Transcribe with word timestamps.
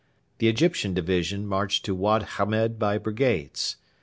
The 0.39 0.47
Egyptian 0.47 0.95
division 0.95 1.45
marched 1.45 1.85
to 1.85 1.93
Wad 1.93 2.23
Hamed 2.39 2.79
by 2.79 2.97
brigades. 2.97 3.75